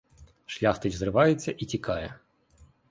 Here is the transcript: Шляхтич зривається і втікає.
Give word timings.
Шляхтич 0.45 0.95
зривається 0.95 1.51
і 1.51 1.65
втікає. 1.65 2.19